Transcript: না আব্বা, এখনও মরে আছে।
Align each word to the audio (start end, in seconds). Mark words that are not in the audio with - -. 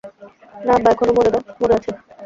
না 0.65 0.71
আব্বা, 0.75 0.89
এখনও 0.93 1.11
মরে 1.17 1.29
আছে। 1.77 1.91